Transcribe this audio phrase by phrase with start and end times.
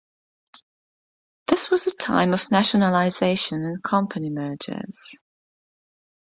[1.45, 5.13] This was the time of nationalisation and company mergers.